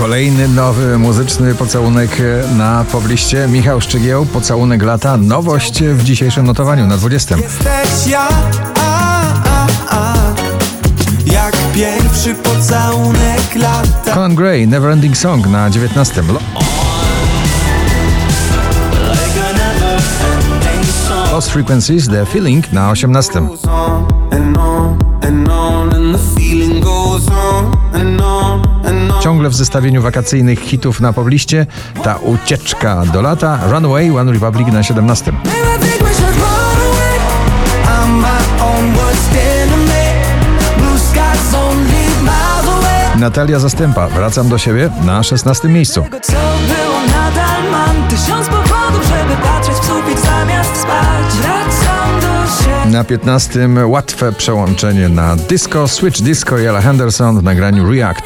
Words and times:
Kolejny 0.00 0.48
nowy 0.48 0.98
muzyczny 0.98 1.54
pocałunek 1.54 2.10
na 2.56 2.84
pobliście. 2.92 3.48
Michał 3.48 3.80
Szczygieł, 3.80 4.26
pocałunek 4.26 4.82
lata. 4.82 5.16
Nowość 5.16 5.82
w 5.82 6.02
dzisiejszym 6.02 6.46
notowaniu 6.46 6.86
na 6.86 6.96
20. 6.96 7.36
Jesteś 7.36 8.06
ja, 8.06 8.28
a, 8.80 9.22
a, 9.44 9.66
a, 9.90 10.14
jak 11.32 11.56
pierwszy 11.74 12.34
pocałunek 12.34 13.54
lata. 13.56 14.14
Conan 14.14 14.34
Gray, 14.34 14.66
Neverending 14.66 15.16
Song 15.16 15.46
na 15.46 15.70
19. 15.70 16.22
Lo- 16.22 16.40
Lost 21.32 21.50
Frequencies, 21.50 22.08
The 22.08 22.26
Feeling 22.26 22.72
na 22.72 22.90
18. 22.90 23.40
Ciągle 29.40 29.50
w 29.50 29.54
zestawieniu 29.54 30.02
wakacyjnych 30.02 30.60
hitów 30.60 31.00
na 31.00 31.12
pobliście 31.12 31.66
ta 32.02 32.16
ucieczka 32.16 33.02
do 33.12 33.22
lata. 33.22 33.58
Runaway, 33.70 34.10
One 34.10 34.32
Republic 34.32 34.68
na 34.68 34.82
17. 34.82 35.32
Baby, 35.32 35.48
I 35.48 35.78
think 35.78 36.08
we 36.08 36.14
should 36.14 36.36
run 36.36 36.80
away. 36.92 37.18
I'm 37.84 38.10
my 38.10 38.62
own 38.64 38.94
worst 38.94 39.30
enemy. 39.32 40.04
Blue 40.78 40.98
skies 40.98 41.54
only 41.54 42.06
miles 42.22 42.78
away. 42.78 43.20
Natalia 43.20 43.58
Zastępa, 43.58 44.08
Wracam 44.08 44.48
do 44.48 44.58
siebie 44.58 44.90
na 45.04 45.22
16 45.22 45.68
miejscu. 45.68 46.02
Tego 46.02 46.20
co 46.20 46.32
było 46.32 47.00
nadal 47.06 47.70
mam 47.70 48.08
Tysiąc 48.08 48.46
powodów, 48.46 49.04
żeby 49.08 49.42
patrzeć 49.42 49.74
w 49.74 49.86
sufit 49.86 50.20
zamiast 50.20 50.76
spać 50.76 51.34
Wracam 51.42 52.20
do 52.20 52.62
siebie 52.62 52.90
Na 52.92 53.04
15 53.04 53.68
łatwe 53.86 54.32
przełączenie 54.32 55.08
na 55.08 55.36
disco, 55.36 55.88
Switch 55.88 56.20
Disco 56.20 56.58
i 56.58 56.64
Ella 56.64 56.80
Henderson 56.80 57.40
w 57.40 57.42
nagraniu 57.42 57.92
React. 57.92 58.22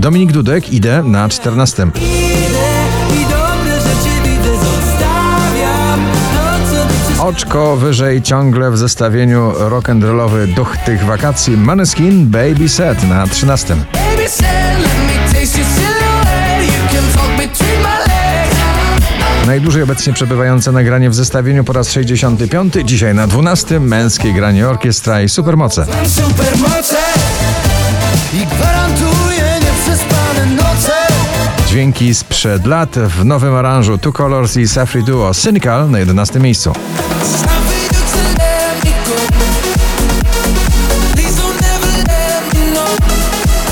Dominik 0.00 0.32
Dudek, 0.32 0.72
idę 0.72 1.02
na 1.02 1.28
14. 1.28 1.82
Idę 1.82 2.02
i 3.14 3.24
dobre 3.24 3.80
rzeczy 3.80 4.10
widzę, 4.24 4.56
zostawiam 4.58 6.00
to, 6.34 6.70
co 6.70 6.84
mi 6.84 7.16
się 7.16 7.22
Oczko 7.22 7.76
wyżej 7.76 8.22
ciągle 8.22 8.70
w 8.70 8.78
zestawieniu 8.78 9.52
rock'n'rollowy 9.52 10.54
duch 10.54 10.76
tych 10.76 11.04
wakacji 11.04 11.56
Maneskin 11.56 12.26
Baby 12.26 12.68
Set 12.68 13.08
na 13.08 13.26
13. 13.26 13.74
Baby 13.74 14.28
said, 14.28 14.78
let 14.78 14.98
me 15.06 15.32
taste 15.32 15.58
your 15.58 15.68
silhouette. 15.68 16.64
You 16.64 16.88
can 16.88 17.04
talk 17.14 17.36
between 17.36 17.82
my 17.82 17.98
legs. 17.98 18.56
Najdłużej 19.46 19.82
obecnie 19.82 20.12
przebywające 20.12 20.72
nagranie 20.72 21.10
w 21.10 21.14
zestawieniu 21.14 21.64
po 21.64 21.72
raz 21.72 21.92
65. 21.92 22.74
Dzisiaj 22.84 23.14
na 23.14 23.26
12. 23.26 23.80
Męskie 23.80 24.32
granie 24.32 24.68
orkiestra 24.68 25.22
i 25.22 25.28
supermoce. 25.28 25.86
Supermoce 26.06 26.96
Dźwięki 31.80 32.14
sprzed 32.14 32.66
lat 32.66 32.96
w 32.98 33.24
nowym 33.24 33.54
aranżu 33.54 33.98
Two 33.98 34.12
Colors 34.12 34.56
i 34.56 34.68
Safri 34.68 35.04
Duo 35.04 35.34
Cynical 35.34 35.90
na 35.90 35.98
11 35.98 36.40
miejscu. 36.40 36.72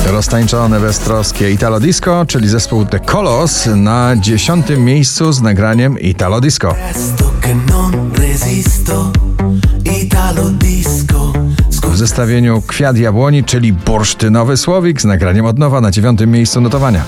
Roztańczone 0.07 0.79
beztroskie 0.79 1.51
Italo 1.51 1.79
Disco, 1.79 2.25
czyli 2.25 2.47
zespół 2.47 2.85
The 2.85 2.99
Colors 2.99 3.65
na 3.75 4.15
10 4.15 4.65
miejscu 4.77 5.31
z 5.31 5.41
nagraniem 5.41 5.99
Italo 5.99 6.41
Disco. 6.41 6.75
W 11.83 11.97
zestawieniu 11.97 12.61
Kwiat 12.61 12.97
Jabłoni, 12.97 13.43
czyli 13.43 13.73
bursztynowy 13.73 14.57
słowik 14.57 15.01
z 15.01 15.05
nagraniem 15.05 15.45
od 15.45 15.59
nowa 15.59 15.81
na 15.81 15.91
9 15.91 16.19
miejscu 16.27 16.61
notowania. 16.61 17.03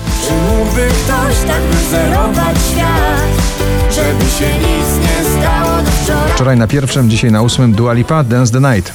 Wczoraj? 6.42 6.56
Na 6.56 6.66
pierwszym, 6.66 7.10
dzisiaj 7.10 7.32
na 7.32 7.42
ósmym 7.42 7.72
Dua 7.72 7.92
Lipa 7.92 8.24
Dance 8.24 8.52
the 8.52 8.74
Night. 8.74 8.92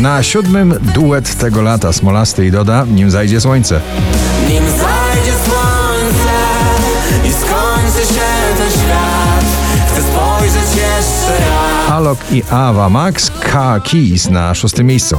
Na 0.00 0.22
siódmym 0.22 0.74
duet 0.94 1.34
tego 1.34 1.62
lata 1.62 1.92
Smolasty 1.92 2.46
i 2.46 2.50
Doda, 2.50 2.84
nim 2.84 3.10
zajdzie 3.10 3.40
słońce. 3.40 3.80
Nim 4.48 4.64
zajdzie 4.64 5.32
słońce 5.46 6.34
i 7.24 7.32
skończy 7.32 8.14
się 8.14 8.56
ten 8.58 8.70
świat, 8.70 9.44
chcę 9.86 10.02
spojrzeć 10.02 10.76
jeszcze 10.76 11.44
raz. 11.44 11.90
Alok 11.90 12.18
i 12.30 12.42
Ava 12.50 12.88
Max, 12.88 13.30
K 13.30 13.80
Keys 13.80 14.30
na 14.30 14.54
szóstym 14.54 14.86
miejscu. 14.86 15.16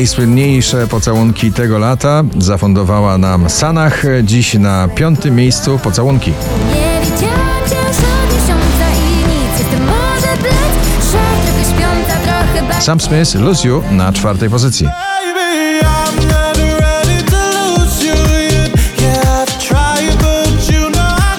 Najsłynniejsze 0.00 0.86
pocałunki 0.86 1.52
tego 1.52 1.78
lata 1.78 2.22
zafundowała 2.38 3.18
nam 3.18 3.50
Sanach, 3.50 4.02
dziś 4.22 4.54
na 4.54 4.88
piątym 4.88 5.36
miejscu 5.36 5.78
pocałunki. 5.78 6.30
Nie 6.30 7.00
widziałam 7.04 7.62
cię 7.70 7.76
już 7.76 7.96
od 7.96 8.34
miesiąca 8.34 8.90
i 8.90 9.16
nic. 9.16 9.58
Jestem 9.58 9.80
może 9.80 10.36
blec, 10.40 11.04
szef, 11.12 11.44
trochę 11.44 11.64
śpiąca, 11.64 12.20
trochę 12.24 12.68
bez. 12.68 12.84
Sam 12.84 13.00
Smith, 13.00 13.34
Lose 13.34 13.68
You 13.68 13.82
na 13.90 14.12
czwartej 14.12 14.50
pozycji. 14.50 14.88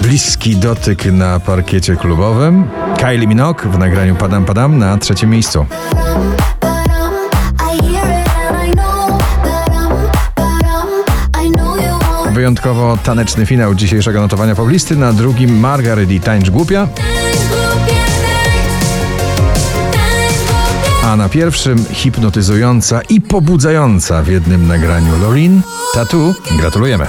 Bliski 0.01 0.55
dotyk 0.55 1.05
na 1.05 1.39
parkiecie 1.39 1.95
klubowym. 1.95 2.69
Kylie 2.97 3.27
Minogue 3.27 3.61
w 3.65 3.77
nagraniu 3.79 4.15
Padam 4.15 4.45
Padam 4.45 4.77
na 4.77 4.97
trzecim 4.97 5.29
miejscu. 5.29 5.65
Wyjątkowo 12.41 12.97
taneczny 13.03 13.45
finał 13.45 13.75
dzisiejszego 13.75 14.21
notowania 14.21 14.55
poblisty. 14.55 14.95
Na 14.95 15.13
drugim 15.13 15.59
Margaret 15.59 16.11
i 16.11 16.19
Tańcz 16.19 16.49
Głupia, 16.49 16.87
a 21.03 21.15
na 21.15 21.29
pierwszym 21.29 21.85
hipnotyzująca 21.91 23.01
i 23.01 23.21
pobudzająca 23.21 24.23
w 24.23 24.27
jednym 24.27 24.67
nagraniu 24.67 25.19
Lorin. 25.21 25.61
Tatu, 25.93 26.33
gratulujemy. 26.57 27.05